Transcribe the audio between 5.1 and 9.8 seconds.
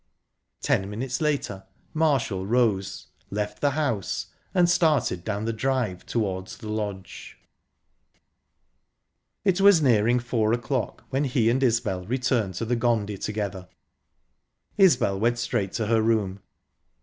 down the drive towards the lodge. It was